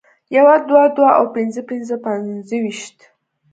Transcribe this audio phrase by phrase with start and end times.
[0.35, 2.97] يو دوه دوه او پنځه پنځه پنځویشت